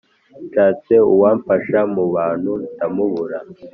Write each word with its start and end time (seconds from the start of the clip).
nshatse 0.45 0.93
uwamfasha 1.13 1.79
mu 1.93 2.03
bantu, 2.15 2.51
ndamubura! 2.73 3.37